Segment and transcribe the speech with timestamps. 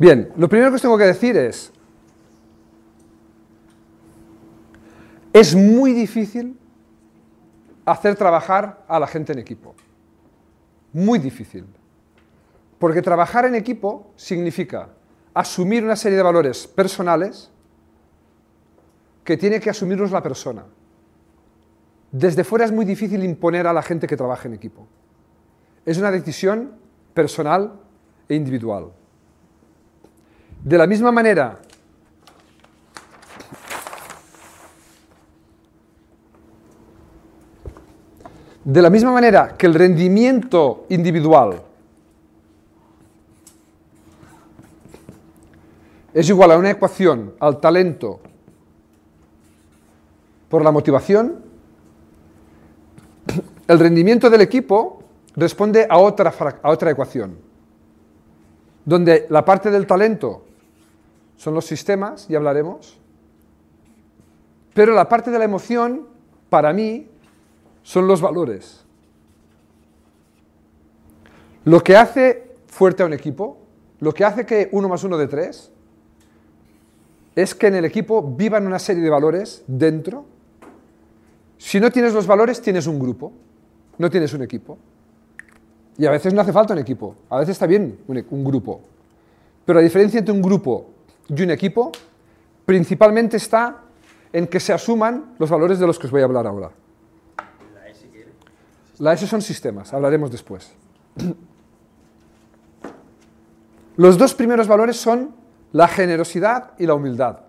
[0.00, 1.70] Bien, lo primero que os tengo que decir es,
[5.30, 6.58] es muy difícil
[7.84, 9.74] hacer trabajar a la gente en equipo.
[10.94, 11.66] Muy difícil.
[12.78, 14.88] Porque trabajar en equipo significa
[15.34, 17.50] asumir una serie de valores personales
[19.22, 20.64] que tiene que asumirlos la persona.
[22.10, 24.88] Desde fuera es muy difícil imponer a la gente que trabaje en equipo.
[25.84, 26.72] Es una decisión
[27.12, 27.78] personal
[28.30, 28.92] e individual.
[30.62, 31.58] De la misma manera
[38.64, 41.62] de la misma manera que el rendimiento individual
[46.12, 48.20] es igual a una ecuación al talento
[50.48, 51.42] por la motivación,
[53.66, 55.04] el rendimiento del equipo
[55.36, 57.38] responde a otra, a otra ecuación,
[58.84, 60.44] donde la parte del talento
[61.40, 62.98] son los sistemas, ya hablaremos,
[64.74, 66.06] pero la parte de la emoción,
[66.50, 67.08] para mí,
[67.82, 68.84] son los valores.
[71.64, 73.56] Lo que hace fuerte a un equipo,
[74.00, 75.72] lo que hace que uno más uno de tres,
[77.34, 80.26] es que en el equipo vivan una serie de valores dentro.
[81.56, 83.32] Si no tienes los valores, tienes un grupo,
[83.96, 84.76] no tienes un equipo.
[85.96, 88.82] Y a veces no hace falta un equipo, a veces está bien un, un grupo.
[89.64, 90.99] Pero la diferencia entre un grupo
[91.34, 91.92] y un equipo
[92.66, 93.82] principalmente está
[94.32, 96.70] en que se asuman los valores de los que os voy a hablar ahora.
[98.98, 100.72] La S son sistemas, hablaremos después.
[103.96, 105.34] Los dos primeros valores son
[105.72, 107.40] la generosidad y la humildad.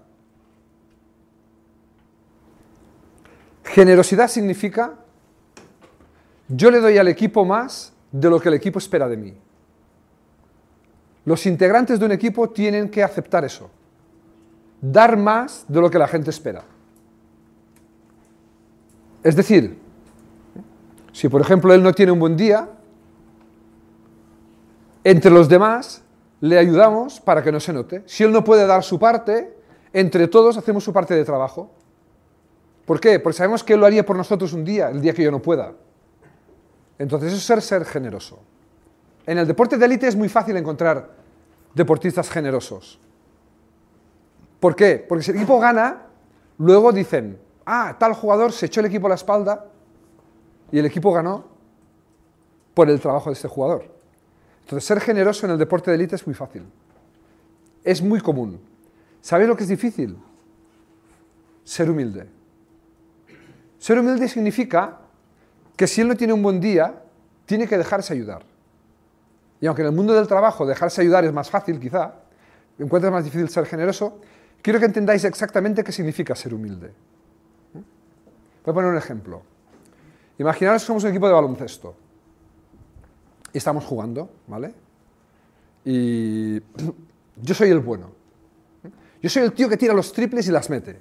[3.64, 4.96] Generosidad significa
[6.50, 9.34] yo le doy al equipo más de lo que el equipo espera de mí.
[11.26, 13.70] Los integrantes de un equipo tienen que aceptar eso.
[14.82, 16.64] Dar más de lo que la gente espera.
[19.24, 19.78] Es decir,
[21.12, 22.70] si por ejemplo él no tiene un buen día,
[25.04, 26.04] entre los demás
[26.40, 28.04] le ayudamos para que no se note.
[28.08, 29.56] Si él no puede dar su parte,
[29.94, 31.72] entre todos hacemos su parte de trabajo.
[32.86, 33.20] ¿Por qué?
[33.20, 35.42] Porque sabemos que él lo haría por nosotros un día, el día que yo no
[35.42, 35.74] pueda.
[36.98, 38.40] Entonces eso es ser, ser generoso.
[39.32, 41.10] En el deporte de élite es muy fácil encontrar
[41.74, 43.00] deportistas generosos.
[44.60, 45.06] ¿Por qué?
[45.08, 46.08] Porque si el equipo gana,
[46.58, 49.68] luego dicen, ah, tal jugador se echó el equipo a la espalda
[50.70, 51.46] y el equipo ganó
[52.74, 53.96] por el trabajo de este jugador.
[54.64, 56.66] Entonces, ser generoso en el deporte de élite es muy fácil.
[57.86, 58.60] Es muy común.
[59.22, 60.18] ¿Sabéis lo que es difícil?
[61.64, 62.28] Ser humilde.
[63.80, 64.98] Ser humilde significa
[65.78, 67.02] que si él no tiene un buen día,
[67.46, 68.51] tiene que dejarse ayudar.
[69.62, 72.16] Y aunque en el mundo del trabajo dejarse ayudar es más fácil, quizá,
[72.80, 74.20] encuentra más difícil ser generoso,
[74.62, 76.92] quiero que entendáis exactamente qué significa ser humilde.
[77.74, 79.44] Voy a poner un ejemplo.
[80.40, 81.96] Imaginaros que somos un equipo de baloncesto
[83.54, 84.74] y estamos jugando, ¿vale?
[85.86, 86.60] Y
[87.42, 88.10] yo soy el bueno.
[89.22, 91.00] Yo soy el tío que tira los triples y las mete.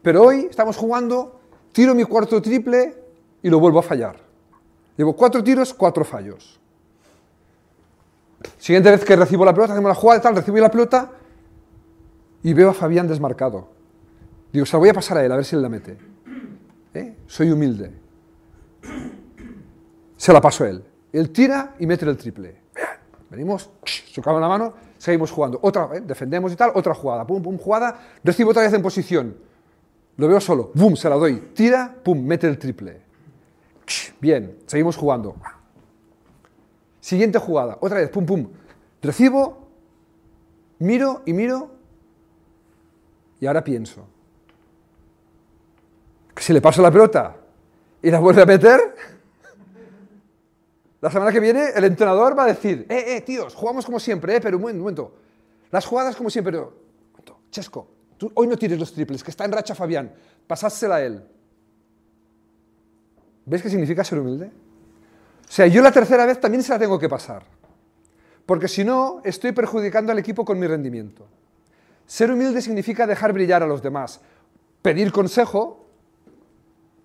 [0.00, 1.40] Pero hoy estamos jugando,
[1.72, 2.94] tiro mi cuarto triple
[3.42, 4.16] y lo vuelvo a fallar.
[4.96, 6.60] Llevo cuatro tiros, cuatro fallos.
[8.58, 11.10] Siguiente vez que recibo la pelota, hacemos la jugada y tal, recibo la pelota
[12.42, 13.68] y veo a Fabián desmarcado.
[14.52, 15.98] Digo, se la voy a pasar a él, a ver si él la mete.
[16.94, 17.16] ¿Eh?
[17.26, 17.92] Soy humilde.
[20.16, 20.84] Se la paso a él.
[21.12, 22.56] Él tira y mete el triple.
[23.30, 23.68] Venimos,
[24.12, 25.58] chocamos la mano, seguimos jugando.
[25.62, 26.00] Otra, ¿eh?
[26.00, 27.26] defendemos y tal, otra jugada.
[27.26, 27.98] Pum, pum, jugada.
[28.22, 29.36] Recibo otra vez en posición.
[30.16, 30.70] Lo veo solo.
[30.74, 31.50] Bum, se la doy.
[31.54, 33.00] Tira, pum, mete el triple.
[34.20, 35.36] Bien, seguimos jugando.
[37.06, 37.78] Siguiente jugada.
[37.82, 38.48] Otra vez, pum, pum.
[39.00, 39.68] Recibo,
[40.80, 41.70] miro y miro.
[43.38, 44.04] Y ahora pienso.
[46.34, 47.36] Que si le paso la pelota
[48.02, 48.80] y la vuelve a meter,
[51.00, 54.34] la semana que viene el entrenador va a decir, eh, eh, tíos, jugamos como siempre,
[54.34, 55.14] eh, pero un momento.
[55.70, 56.72] Las jugadas como siempre, pero,
[57.52, 57.86] Chesco,
[58.18, 60.12] tú hoy no tires los triples, que está en racha Fabián,
[60.48, 61.24] pasásela a él.
[63.44, 64.65] ¿Ves qué significa ser humilde?
[65.48, 67.44] O sea, yo la tercera vez también se la tengo que pasar.
[68.44, 71.26] Porque si no, estoy perjudicando al equipo con mi rendimiento.
[72.06, 74.20] Ser humilde significa dejar brillar a los demás,
[74.82, 75.86] pedir consejo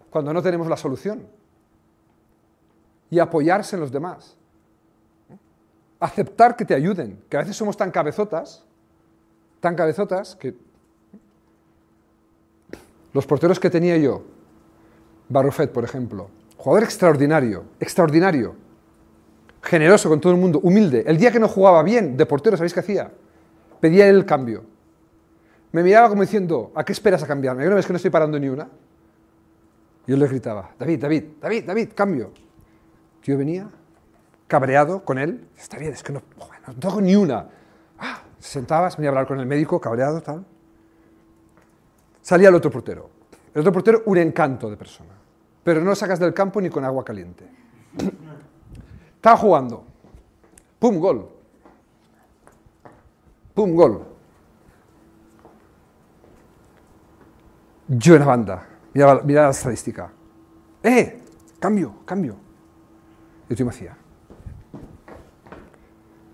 [0.09, 1.27] cuando no tenemos la solución
[3.09, 4.35] y apoyarse en los demás.
[5.99, 8.63] Aceptar que te ayuden, que a veces somos tan cabezotas,
[9.59, 10.55] tan cabezotas que
[13.13, 14.23] los porteros que tenía yo,
[15.29, 16.29] Barrufet, por ejemplo,
[16.61, 18.55] jugador extraordinario, extraordinario,
[19.63, 21.03] generoso con todo el mundo, humilde.
[21.07, 23.11] El día que no jugaba bien de portero, ¿sabéis qué hacía?
[23.79, 24.63] pedía el cambio.
[25.71, 27.65] Me miraba como diciendo, ¿a qué esperas a cambiarme?
[27.65, 28.69] ¿No ves que no estoy parando ni una?
[30.05, 32.31] Yo le gritaba, David, David, David, David, cambio.
[33.23, 33.67] Tío venía,
[34.45, 36.21] cabreado con él, está bien, es que no,
[36.67, 37.49] no tengo ni una.
[37.97, 40.45] Ah, se sentaba, se venía a hablar con el médico, cabreado, tal.
[42.21, 43.09] Salía el otro portero.
[43.51, 45.20] El otro portero, un encanto de persona.
[45.63, 47.47] Pero no sacas del campo ni con agua caliente.
[49.15, 49.85] Estaba jugando.
[50.79, 50.99] ¡Pum!
[50.99, 51.29] Gol.
[53.53, 53.75] ¡Pum!
[53.75, 54.03] Gol.
[57.87, 58.67] Yo en la banda.
[58.93, 60.11] Mira, la estadística.
[60.81, 61.21] ¡Eh!
[61.59, 62.35] Cambio, cambio.
[63.47, 63.95] Y tú me hacía.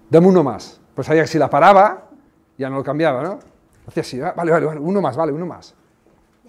[0.09, 0.79] Dame uno más.
[0.95, 2.09] Pues sabía que si la paraba,
[2.57, 3.39] ya no lo cambiaba, ¿no?
[3.87, 5.75] Hacía así, vale, vale, vale, uno más, vale, uno más.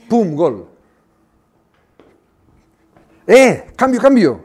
[0.08, 0.36] ¡Pum!
[0.36, 0.68] Gol.
[3.28, 3.72] ¡Eh!
[3.76, 4.40] ¡Cambio, cambio!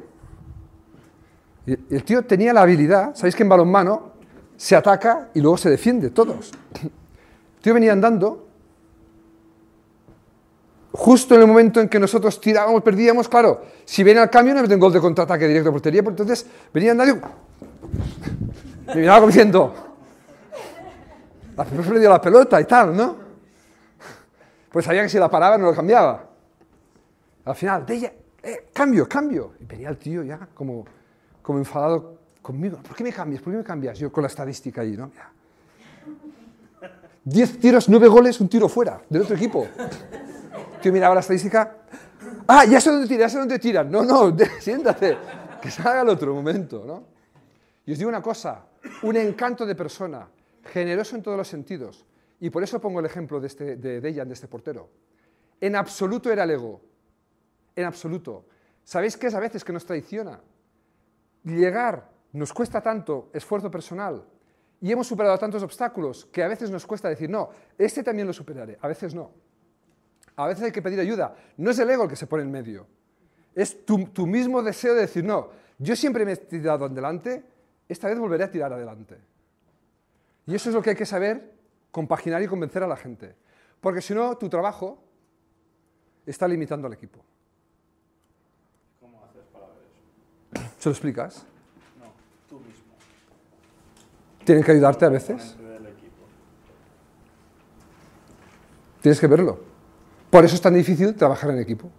[1.65, 4.11] El tío tenía la habilidad, ¿sabéis que en balonmano
[4.57, 6.51] se ataca y luego se defiende, todos?
[6.83, 8.45] El tío venía andando,
[10.91, 14.61] justo en el momento en que nosotros tirábamos, perdíamos, claro, si viene al cambio no
[14.61, 17.15] meten gol de contraataque directo a portería, pues entonces venía andando
[18.85, 19.73] y me miraba como diciendo,
[21.55, 23.15] la la pelota y tal, ¿no?
[24.69, 26.25] Pues sabía que si la paraba no lo cambiaba.
[27.45, 28.13] Al final, de ella,
[28.43, 29.53] eh, cambio, cambio.
[29.59, 30.85] Y venía el tío ya como,
[31.41, 32.77] como enfadado conmigo.
[32.77, 33.41] ¿Por qué me cambias?
[33.41, 33.97] ¿Por qué me cambias?
[33.97, 35.11] Yo con la estadística ahí, ¿no?
[37.23, 39.65] Diez tiros, nueve goles, un tiro fuera del otro equipo.
[40.81, 41.77] Tío miraba la estadística.
[42.45, 43.89] Ah, ya sé dónde tiran, ya sé dónde tiran.
[43.89, 45.17] No, no, siéntate,
[45.61, 47.05] que salga el otro momento, ¿no?
[47.85, 48.65] Y os digo una cosa,
[49.03, 50.27] un encanto de persona,
[50.65, 52.05] generoso en todos los sentidos.
[52.41, 54.89] Y por eso pongo el ejemplo de, este, de Dejan, de este portero.
[55.61, 56.81] En absoluto era el ego,
[57.75, 58.45] en absoluto.
[58.83, 60.41] ¿Sabéis qué es a veces que nos traiciona?
[61.43, 64.25] Llegar nos cuesta tanto esfuerzo personal
[64.81, 68.33] y hemos superado tantos obstáculos que a veces nos cuesta decir, no, este también lo
[68.33, 69.31] superaré, a veces no.
[70.35, 71.35] A veces hay que pedir ayuda.
[71.57, 72.87] No es el ego el que se pone en medio,
[73.55, 77.43] es tu, mismo deseo de decir, no, yo siempre me he tirado adelante,
[77.87, 79.17] esta vez volveré a tirar adelante.
[80.45, 81.53] Y eso es lo que hay que saber
[81.91, 83.35] compaginar y convencer a la gente.
[83.79, 85.03] Porque si no, tu trabajo
[86.25, 87.23] está limitando al equipo.
[90.83, 91.45] ¿Se lo explicas?
[91.97, 92.07] No,
[92.49, 92.83] tú mismo.
[94.43, 95.55] ¿Tienen que ayudarte a veces?
[98.99, 99.61] Tienes que verlo.
[100.29, 101.89] Por eso es tan difícil trabajar en equipo.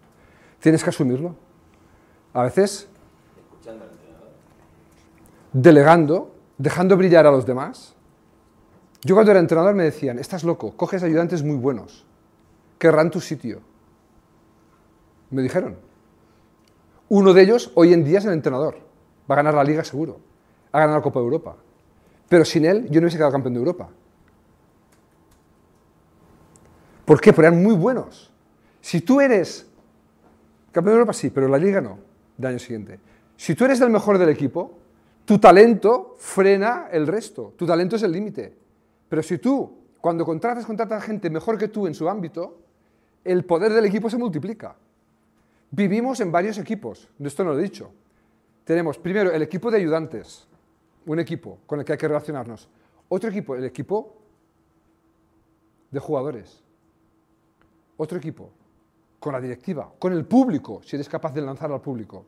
[0.61, 1.35] Tienes que asumirlo.
[2.35, 2.87] A veces,
[5.51, 7.95] delegando, dejando brillar a los demás.
[9.01, 12.05] Yo cuando era entrenador me decían, estás loco, coges ayudantes muy buenos,
[12.79, 13.63] querrán tu sitio.
[15.31, 15.79] Me dijeron,
[17.09, 18.79] uno de ellos hoy en día es el entrenador.
[19.31, 20.21] Va a ganar la liga seguro.
[20.73, 21.57] Ha ganado la Copa de Europa.
[22.29, 23.89] Pero sin él yo no hubiese quedado campeón de Europa.
[27.05, 27.33] ¿Por qué?
[27.33, 28.33] Porque eran muy buenos.
[28.81, 29.67] Si tú eres
[30.73, 31.99] campeón de Europa, sí, pero la liga no,
[32.37, 32.99] del año siguiente.
[33.37, 34.79] Si tú eres el mejor del equipo,
[35.25, 37.55] tu talento frena el resto.
[37.57, 38.57] Tu talento es el límite.
[39.09, 42.59] Pero si tú, cuando contratas, contratas a gente mejor que tú en su ámbito,
[43.23, 44.77] el poder del equipo se multiplica.
[45.77, 47.91] Vivimos en varios equipos, esto no lo he dicho.
[48.63, 50.47] Tenemos primero el equipo de ayudantes,
[51.05, 52.69] un equipo con el que hay que relacionarnos.
[53.09, 54.15] Otro equipo, el equipo
[55.91, 56.63] de jugadores.
[57.97, 58.53] Otro equipo,
[59.19, 62.25] con la directiva, con el público, si eres capaz de lanzar al público.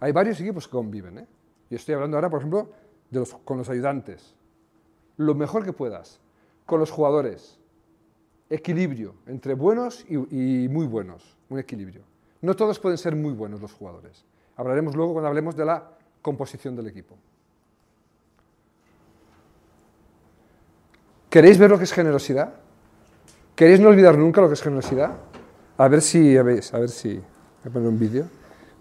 [0.00, 1.20] Hay varios equipos que conviven.
[1.20, 1.26] ¿eh?
[1.70, 2.68] Y estoy hablando ahora, por ejemplo,
[3.46, 4.34] con los ayudantes.
[5.16, 6.20] Lo mejor que puedas.
[6.66, 7.58] Con los jugadores.
[8.50, 11.38] Equilibrio entre buenos y muy buenos.
[11.48, 12.11] Un equilibrio.
[12.42, 14.24] No todos pueden ser muy buenos los jugadores.
[14.56, 15.88] Hablaremos luego cuando hablemos de la
[16.20, 17.16] composición del equipo.
[21.30, 22.52] ¿Queréis ver lo que es generosidad?
[23.54, 25.12] ¿Queréis no olvidar nunca lo que es generosidad?
[25.78, 27.24] A ver si, a ver, a ver si, voy
[27.64, 28.24] a poner un vídeo.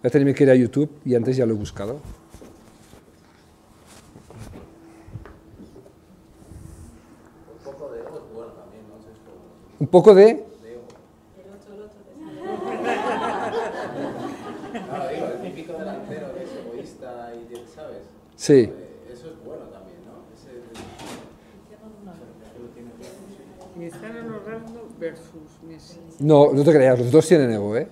[0.02, 2.00] Voy a tener que ir a YouTube y antes ya lo he buscado.
[9.80, 10.51] Un poco de
[18.42, 18.68] Sí.
[19.08, 20.24] Eso es bueno también, ¿no?
[20.34, 20.64] Ese...
[23.78, 26.00] Cristiano Ronaldo versus Messi.
[26.20, 27.88] No, no te creas, los dos tienen ego, ¿eh?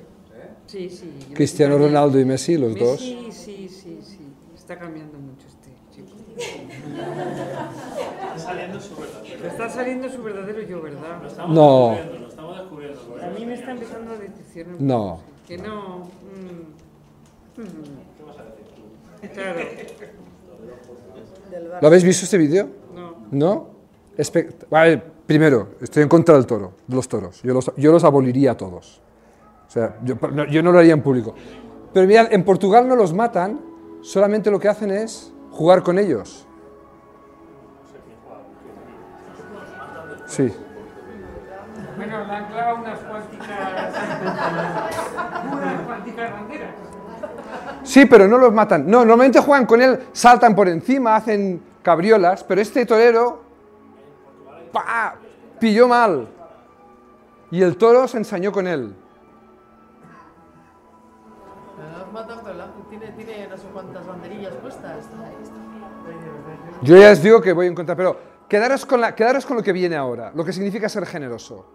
[0.65, 1.07] Sí, sí.
[1.35, 2.99] Cristiano Ronaldo y Messi, los Messi, dos.
[2.99, 4.19] Sí, sí, sí, sí.
[4.55, 6.15] Está cambiando mucho este chico.
[6.35, 9.47] Está saliendo su verdadero.
[9.47, 11.21] Está saliendo su verdadero yo, ¿verdad?
[11.21, 11.89] Lo estamos No.
[11.91, 12.99] descubriendo, lo estamos descubriendo.
[13.23, 14.75] A mí me está empezando a decepcionar.
[14.79, 15.19] un No.
[15.47, 15.97] Que no.
[15.99, 17.65] mm, mm,
[18.17, 18.81] ¿Qué vas a decir tú?
[19.35, 19.59] claro.
[21.81, 22.69] ¿Lo habéis visto este vídeo?
[22.93, 23.15] No.
[23.31, 23.69] ¿No?
[24.69, 27.41] Ver, primero, estoy en contra del toro, de los toros.
[27.41, 29.01] Yo los, yo los aboliría a todos.
[29.67, 31.35] O sea, yo, no, yo no lo haría en público.
[31.93, 33.59] Pero mirad, en Portugal no los matan,
[34.01, 36.45] solamente lo que hacen es jugar con ellos.
[40.25, 40.51] Sí.
[41.95, 43.49] Bueno, le han clavado unas cuanticas.
[45.51, 46.88] unas cuanticas banderas.
[47.83, 48.85] Sí, pero no los matan.
[48.85, 53.41] No, normalmente juegan con él, saltan por encima, hacen cabriolas, pero este torero
[54.71, 55.15] ¡pa!
[55.59, 56.27] pilló mal.
[57.51, 58.93] Y el toro se ensañó con él.
[61.77, 65.07] Me los matan, pero la- tiene, tiene no sé cuántas banderillas puestas.
[66.81, 68.17] Yo ya les digo que voy en contra, pero
[68.47, 71.65] quedaros con, la, quedaros con lo que viene ahora, lo que significa ser generoso.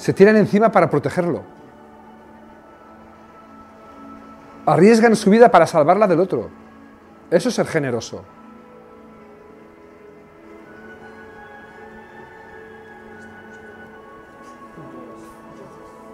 [0.00, 1.42] Se tiran encima para protegerlo.
[4.64, 6.48] Arriesgan su vida para salvarla del otro.
[7.30, 8.24] Eso es ser generoso.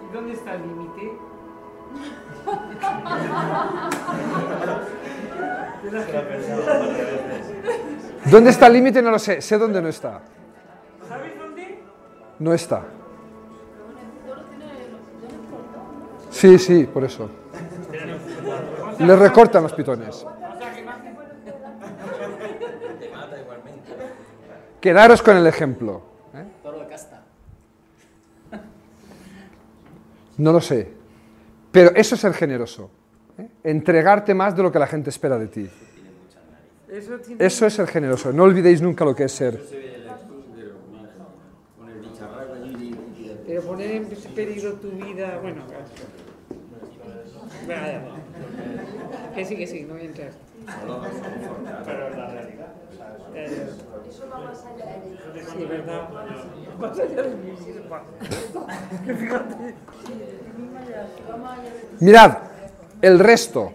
[0.09, 1.11] ¿Y dónde está el límite?
[8.25, 9.01] ¿Dónde está el límite?
[9.01, 9.39] No lo sé.
[9.41, 10.19] Sé dónde no está.
[11.07, 11.81] ¿Sabes dónde?
[12.39, 12.96] No está.
[16.37, 17.27] Sí, sí, por eso.
[18.99, 20.23] Le recortan los pitones.
[24.79, 26.03] Quedaros con el ejemplo.
[26.35, 26.45] ¿eh?
[30.37, 30.93] No lo sé.
[31.71, 32.91] Pero eso es ser generoso.
[33.39, 33.47] ¿eh?
[33.63, 35.67] Entregarte más de lo que la gente espera de ti.
[37.39, 38.31] Eso es ser generoso.
[38.31, 39.59] No olvidéis nunca lo que es ser.
[43.47, 45.61] Pero poner en peligro tu vida, bueno,
[47.67, 48.01] Vaya.
[49.35, 50.31] Que sí, que sí, no voy a entrar.
[51.85, 52.67] Pero la realidad.
[52.91, 53.77] O sea, eso- Eh,
[55.57, 56.09] Sí, verdad.
[56.79, 57.73] Más allá de mí, sí,
[59.13, 59.75] Fíjate.
[61.99, 62.37] Mirad,
[63.01, 63.71] el resto.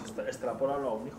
[0.00, 1.16] Extra- Extrapólalo a un hijo.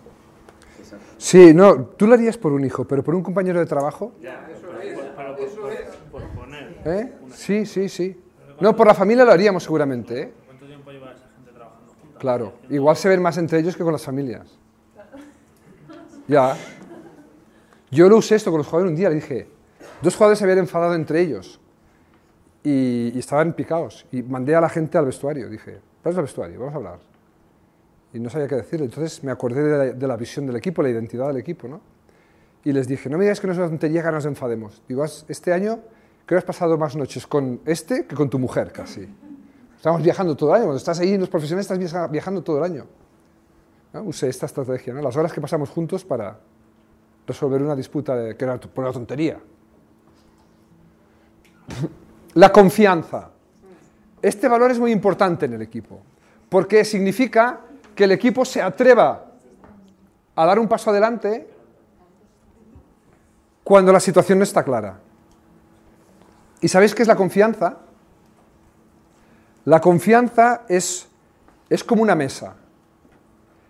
[1.17, 4.13] Sí, no, tú lo harías por un hijo, pero por un compañero de trabajo.
[4.21, 5.95] Ya, eso es.
[6.11, 6.81] Por poner.
[6.85, 7.13] ¿eh?
[7.33, 8.19] Sí, sí, sí.
[8.59, 10.21] No, por la familia lo haríamos seguramente.
[10.21, 10.33] ¿eh?
[10.45, 11.93] ¿Cuánto tiempo lleva esa gente trabajando?
[12.19, 14.47] Claro, igual se ven más entre ellos que con las familias.
[16.27, 16.57] Ya.
[17.91, 19.47] Yo lo usé esto con los jugadores un día, le dije,
[20.01, 21.59] dos jugadores se habían enfadado entre ellos
[22.63, 24.05] y, y estaban picados.
[24.11, 26.99] Y mandé a la gente al vestuario, dije, vamos al vestuario, vamos a hablar.
[28.13, 30.81] Y no sabía qué decirle, entonces me acordé de la, de la visión del equipo,
[30.81, 31.79] la identidad del equipo, ¿no?
[32.65, 34.81] Y les dije, no me digáis que no es una tontería que nos enfademos.
[34.89, 35.79] Digo, "Has- este año
[36.27, 39.07] creo que has pasado más noches con este que con tu mujer, casi.
[39.75, 40.63] Estamos viajando todo el año.
[40.65, 42.85] Cuando estás ahí en los profesionales, estás viaja- viajando todo el año.
[43.93, 44.03] ¿no?
[44.03, 45.01] Usé esta estrategia, ¿no?
[45.01, 46.37] las horas que pasamos juntos para
[47.25, 49.39] resolver una disputa que era por una tontería.
[52.33, 53.31] La confianza.
[54.21, 56.01] Este valor es muy importante en el equipo,
[56.49, 57.61] porque significa
[57.95, 59.25] que el equipo se atreva
[60.35, 61.47] a dar un paso adelante
[63.63, 64.99] cuando la situación no está clara.
[66.61, 67.77] ¿Y sabéis qué es la confianza?
[69.65, 71.07] La confianza es,
[71.69, 72.55] es como una mesa.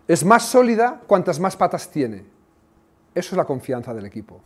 [0.07, 2.23] Es más sólida cuantas más patas tiene.
[3.13, 4.39] Eso es la confianza del equipo.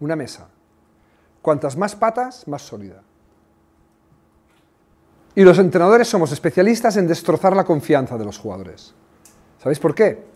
[0.00, 0.48] Una mesa.
[1.42, 3.02] Cuantas más patas, más sólida.
[5.34, 8.92] Y los entrenadores somos especialistas en destrozar la confianza de los jugadores.
[9.58, 10.26] ¿Sabéis por qué?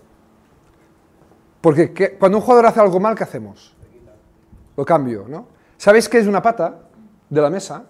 [1.60, 3.74] Porque ¿qué- cuando un jugador hace algo mal, ¿qué hacemos?
[4.76, 5.46] Lo cambio, ¿no?
[5.76, 6.82] ¿Sabéis qué es una pata
[7.32, 7.86] de la mesa?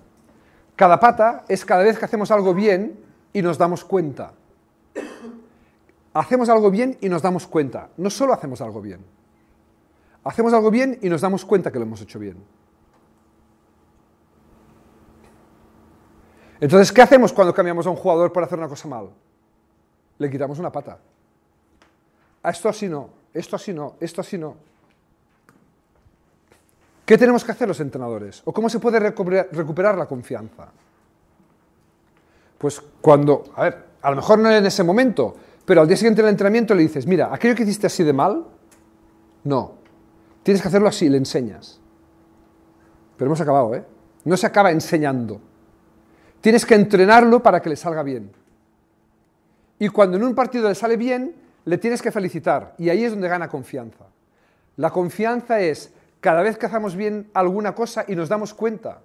[0.77, 2.99] Cada pata es cada vez que hacemos algo bien
[3.33, 4.33] y nos damos cuenta.
[6.15, 7.89] Hacemos algo bien y nos damos cuenta.
[7.97, 9.05] No solo hacemos algo bien.
[10.23, 12.37] Hacemos algo bien y nos damos cuenta que lo hemos hecho bien.
[16.61, 19.11] Entonces, ¿qué hacemos cuando cambiamos a un jugador por hacer una cosa mal?
[20.19, 20.99] Le quitamos una pata.
[22.45, 24.55] A esto así no, esto así no, esto así no.
[27.12, 28.40] ¿Qué tenemos que hacer los entrenadores?
[28.47, 30.73] ¿O cómo se puede recuperar, la confianza?
[32.57, 36.23] Pues cuando, a ver, a lo mejor no en ese momento, pero al día siguiente
[36.23, 38.47] del entrenamiento le dices, mira, aquello que hiciste así de mal,
[39.45, 39.75] no.
[40.42, 41.78] Tienes que hacerlo así, le enseñas.
[43.19, 43.85] Pero hemos acabado, ¿eh?
[44.25, 45.38] No se acaba enseñando.
[46.40, 48.33] Tienes que entrenarlo para que le salga bien.
[49.78, 52.75] Y cuando en un partido le sale bien, le tienes que felicitar.
[52.78, 54.07] Y ahí es donde gana confianza.
[54.76, 55.92] La confianza es
[56.23, 59.02] cada vez que hacemos bien alguna cosa y nos damos cuenta.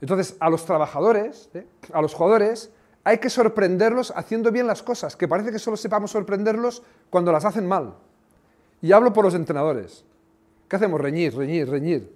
[0.00, 1.66] Entonces, a los trabajadores, ¿eh?
[1.92, 2.70] a los jugadores,
[3.04, 7.44] hay que sorprenderlos haciendo bien las cosas, que parece que solo sepamos sorprenderlos cuando las
[7.44, 7.94] hacen mal.
[8.80, 10.06] Y hablo por los entrenadores.
[10.66, 10.98] ¿Qué hacemos?
[10.98, 12.10] Reñir, reñir, reñir.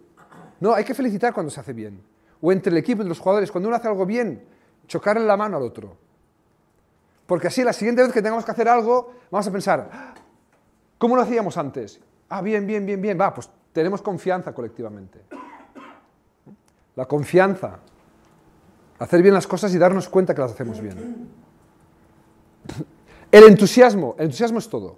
[0.59, 2.03] No, hay que felicitar cuando se hace bien.
[2.41, 4.43] O entre el equipo y los jugadores, cuando uno hace algo bien,
[4.87, 5.99] chocarle la mano al otro.
[7.27, 10.15] Porque así la siguiente vez que tengamos que hacer algo, vamos a pensar, "Ah,
[10.97, 12.01] ¿cómo lo hacíamos antes?
[12.29, 13.19] Ah, bien, bien, bien, bien.
[13.21, 15.21] Va, pues tenemos confianza colectivamente.
[16.97, 17.79] La confianza.
[18.99, 21.29] Hacer bien las cosas y darnos cuenta que las hacemos bien.
[23.31, 24.15] El entusiasmo.
[24.19, 24.89] El entusiasmo es todo.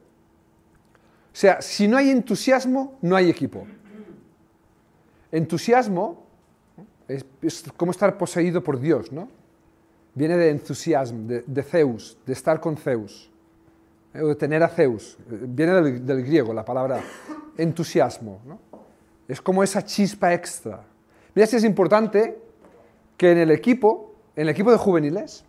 [1.33, 3.67] O sea, si no hay entusiasmo, no hay equipo.
[5.31, 6.27] Entusiasmo
[7.07, 9.29] es, es como estar poseído por Dios, ¿no?
[10.15, 13.30] Viene de entusiasmo, de, Zeus, de estar con Zeus,
[14.39, 15.19] tener a Zeus.
[15.31, 17.01] Eh, Viene del, del griego la palabra
[17.57, 18.59] entusiasmo, ¿no?
[19.29, 20.85] Es como esa chispa extra.
[21.35, 22.43] Mira si es importante
[23.17, 25.45] que en el equipo, en el equipo de juveniles,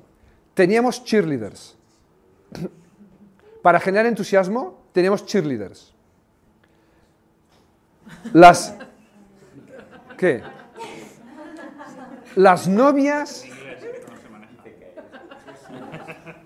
[0.54, 1.76] teníamos cheerleaders.
[3.64, 5.94] Para generar entusiasmo, teníamos cheerleaders.
[8.34, 8.76] Las.
[10.18, 10.44] ¿Qué?
[12.36, 13.46] Las novias.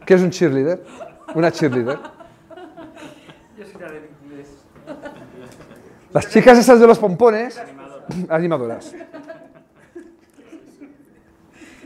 [0.05, 0.85] ¿Qué es un cheerleader?
[1.35, 1.99] Una cheerleader.
[3.57, 4.47] Yo soy la del inglés.
[6.13, 7.61] Las chicas esas de los pompones,
[8.29, 8.95] animadoras.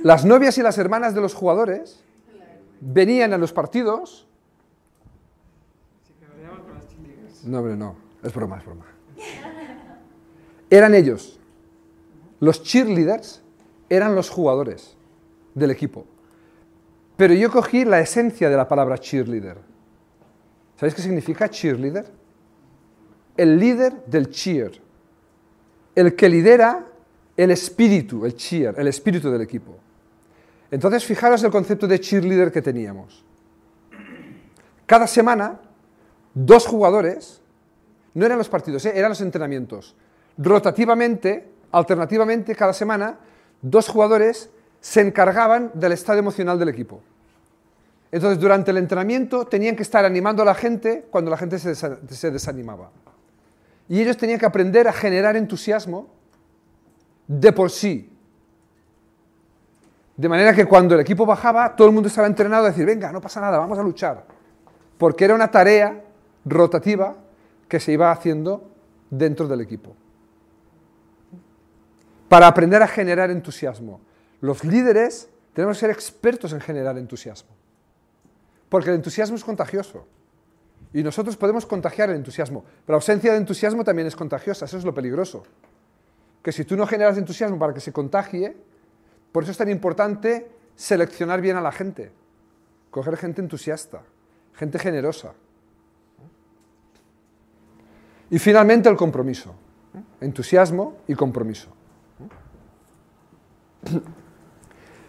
[0.04, 2.04] Las novias y las hermanas de los jugadores
[2.80, 4.28] venían a los partidos.
[7.44, 8.86] No, hombre, no, es broma, es broma.
[10.70, 11.40] Eran ellos.
[12.40, 13.42] Los cheerleaders
[13.90, 14.96] eran los jugadores
[15.56, 16.06] del equipo.
[17.20, 19.58] Pero yo cogí la esencia de la palabra cheerleader.
[20.78, 22.06] ¿Sabéis qué significa cheerleader?
[23.36, 24.82] El líder del cheer.
[25.94, 26.86] El que lidera
[27.36, 29.76] el espíritu, el cheer, el espíritu del equipo.
[30.72, 33.26] Entonces, fijaros el concepto de cheerleader que teníamos.
[34.86, 35.60] Cada semana,
[36.34, 37.42] dos jugadores,
[38.14, 38.94] no eran los partidos, ¿eh?
[38.96, 39.94] eran los entrenamientos.
[40.38, 43.20] Rotativamente, alternativamente, cada semana,
[43.62, 47.04] dos jugadores se encargaban del estado emocional del equipo.
[48.12, 51.72] Entonces, durante el entrenamiento tenían que estar animando a la gente cuando la gente se,
[51.72, 52.90] desa- se desanimaba.
[53.88, 56.08] Y ellos tenían que aprender a generar entusiasmo
[57.28, 58.12] de por sí.
[60.18, 63.12] De manera que cuando el equipo bajaba, todo el mundo estaba entrenado a decir, venga,
[63.12, 64.26] no pasa nada, vamos a luchar.
[64.98, 66.04] Porque era una tarea
[66.46, 67.16] rotativa
[67.68, 68.70] que se iba haciendo
[69.10, 69.96] dentro del equipo.
[72.28, 74.02] Para aprender a generar entusiasmo.
[74.42, 77.50] Los líderes tenemos que ser expertos en generar entusiasmo.
[78.70, 80.06] Porque el entusiasmo es contagioso.
[80.94, 82.64] Y nosotros podemos contagiar el entusiasmo.
[82.86, 84.66] Pero la ausencia de entusiasmo también es contagiosa.
[84.66, 85.44] Eso es lo peligroso.
[86.42, 88.56] Que si tú no generas entusiasmo para que se contagie,
[89.32, 92.12] por eso es tan importante seleccionar bien a la gente.
[92.90, 94.02] Coger gente entusiasta,
[94.56, 95.34] gente generosa.
[98.32, 99.54] Y finalmente el compromiso.
[100.22, 101.70] Entusiasmo y compromiso.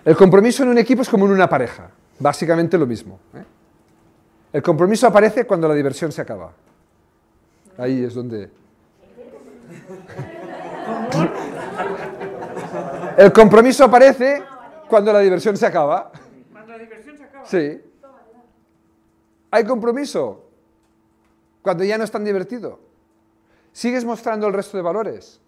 [0.04, 1.90] El compromiso en un equipo es como en una pareja.
[2.20, 3.18] Básicamente lo mismo.
[3.35, 3.44] ¿eh?
[4.52, 6.52] El compromiso aparece cuando la diversión se acaba.
[7.78, 8.50] Ahí es donde...
[13.16, 14.42] El compromiso aparece
[14.88, 16.11] cuando la diversión se acaba.
[16.52, 17.44] Cuando la diversión se acaba.
[17.46, 17.80] Sí.
[19.50, 20.44] Hay compromiso
[21.62, 22.80] cuando ya no es tan divertido.
[23.72, 25.40] Sigues mostrando el resto de valores.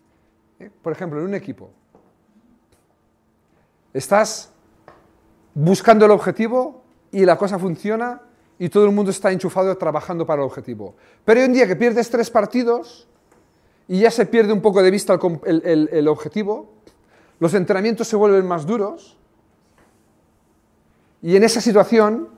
[0.58, 0.70] ¿eh?
[0.82, 1.70] Por ejemplo, en un equipo.
[3.92, 4.51] Estás
[5.54, 8.22] buscando el objetivo y la cosa funciona
[8.58, 10.94] y todo el mundo está enchufado trabajando para el objetivo.
[11.24, 13.08] Pero hay un día que pierdes tres partidos
[13.88, 16.72] y ya se pierde un poco de vista el, el objetivo,
[17.40, 19.16] los entrenamientos se vuelven más duros
[21.20, 22.28] y en esa situación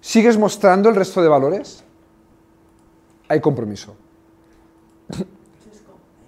[0.00, 1.84] sigues mostrando el resto de valores.
[3.28, 3.96] Hay compromiso.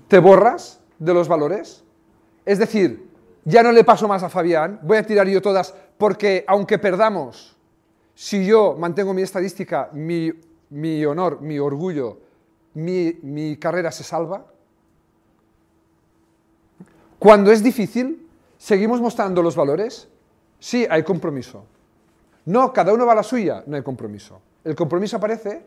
[0.08, 1.84] ¿Te borras de los valores?
[2.44, 3.07] Es decir,
[3.48, 7.56] ya no le paso más a Fabián, voy a tirar yo todas, porque aunque perdamos,
[8.14, 10.32] si yo mantengo mi estadística, mi,
[11.06, 12.18] honor, mi orgullo,
[12.74, 14.44] mi, mi carrera se salva.
[17.18, 20.08] Cuando es difícil, seguimos mostrando los valores.
[20.58, 21.64] Sí, hay compromiso.
[22.44, 24.40] No, cada uno va a la suya, no hay compromiso.
[24.64, 25.62] El compromiso aparece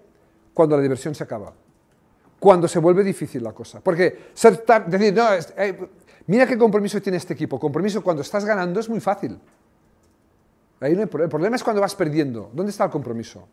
[0.53, 1.53] cuando la diversión se acaba,
[2.39, 3.79] cuando se vuelve difícil la cosa.
[3.81, 5.77] Porque ser tan- decir, no, es- eh,
[6.31, 7.59] mira qué compromiso tiene este equipo.
[7.59, 9.37] Compromiso cuando estás ganando es muy fácil.
[10.79, 11.01] Ahí no.
[11.01, 12.49] El problema es cuando vas perdiendo.
[12.53, 13.47] ¿Dónde está el compromiso?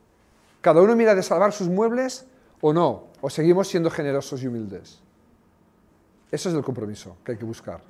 [0.61, 2.25] ¿Cada uno mira de salvar sus muebles
[2.61, 4.99] o no, o seguimos siendo generosos y humildes.
[6.31, 7.81] Eso es el compromiso que hay que buscar.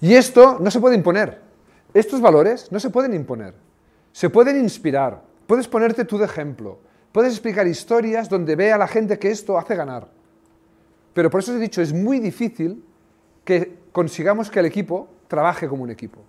[0.00, 1.40] Y esto no se puede imponer.
[1.94, 3.54] Estos valores no se pueden imponer.
[4.12, 5.22] Se pueden inspirar.
[5.46, 6.78] Puedes ponerte tú de ejemplo.
[7.12, 10.08] Puedes explicar historias donde vea a la gente que esto hace ganar.
[11.16, 12.84] Pero por eso os he dicho, es muy difícil
[13.42, 16.20] que consigamos que el equipo trabaje como un equipo.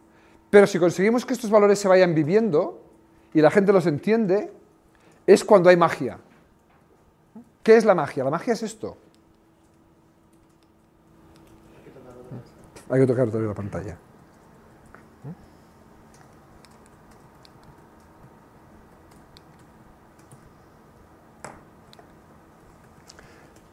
[0.49, 2.81] Pero si conseguimos que estos valores se vayan viviendo
[3.33, 4.49] y la gente los entiende,
[5.25, 6.19] es cuando hay magia.
[7.63, 8.23] ¿Qué es la magia?
[8.23, 8.95] La magia es esto.
[12.89, 13.97] Hay que tocar todavía la pantalla.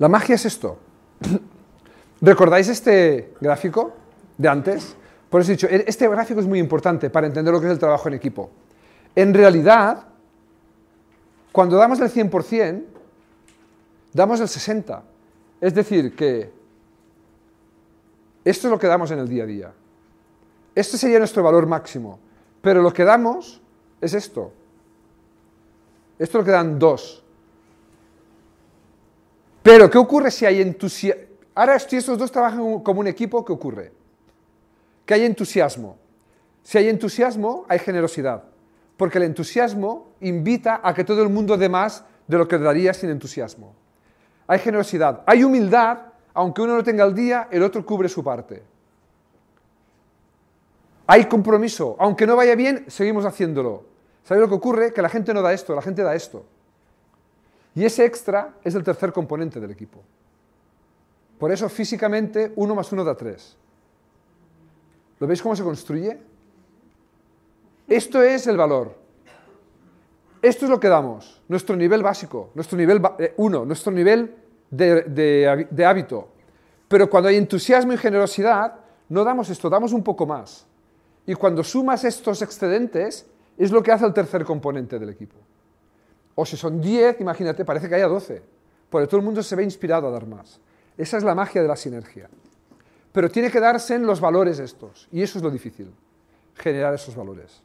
[0.00, 0.80] La magia es esto.
[2.20, 3.92] ¿Recordáis este gráfico
[4.38, 4.96] de antes?
[5.28, 7.72] Por eso he dicho, e-, este gráfico es muy importante para entender lo que es
[7.72, 8.50] el trabajo en equipo.
[9.14, 10.04] En realidad,
[11.52, 12.82] cuando damos el 100%,
[14.12, 15.02] damos el 60%.
[15.60, 16.52] Es decir, que
[18.44, 19.72] esto es lo que damos en el día a día.
[20.74, 22.18] Este sería nuestro valor máximo.
[22.60, 23.60] Pero lo que damos
[24.00, 24.52] es esto.
[26.18, 27.23] Esto es lo que dan dos.
[29.64, 31.22] Pero, ¿qué ocurre si hay entusiasmo?
[31.54, 33.92] Ahora, si estos dos trabajan como un equipo, ¿qué ocurre?
[35.06, 35.96] Que hay entusiasmo.
[36.62, 38.44] Si hay entusiasmo, hay generosidad.
[38.98, 42.92] Porque el entusiasmo invita a que todo el mundo dé más de lo que daría
[42.92, 43.74] sin entusiasmo.
[44.46, 45.22] Hay generosidad.
[45.24, 45.98] Hay humildad,
[46.34, 48.62] aunque uno no tenga el día, el otro cubre su parte.
[51.06, 51.96] Hay compromiso.
[51.98, 53.84] Aunque no vaya bien, seguimos haciéndolo.
[54.24, 54.92] ¿Sabéis lo que ocurre?
[54.92, 56.44] Que la gente no da esto, la gente da esto.
[57.74, 60.00] Y ese extra es el tercer componente del equipo.
[61.38, 63.56] Por eso físicamente uno más uno da tres.
[65.18, 66.18] ¿Lo veis cómo se construye?
[67.88, 68.96] Esto es el valor.
[70.40, 74.34] Esto es lo que damos, nuestro nivel básico, nuestro nivel eh, uno, nuestro nivel
[74.70, 76.28] de hábito.
[76.86, 78.74] Pero cuando hay entusiasmo y generosidad,
[79.08, 80.66] no damos esto, damos un poco más.
[81.26, 85.36] Y cuando sumas estos excedentes, es lo que hace el tercer componente del equipo.
[86.34, 88.42] O si son 10, imagínate, parece que haya 12,
[88.90, 90.60] porque todo el mundo se ve inspirado a dar más.
[90.96, 92.28] Esa es la magia de la sinergia.
[93.12, 95.92] Pero tiene que darse en los valores estos, y eso es lo difícil,
[96.56, 97.62] generar esos valores.